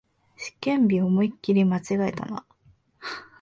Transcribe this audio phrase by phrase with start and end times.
[0.35, 2.43] 試験日、思いっきり間違えたな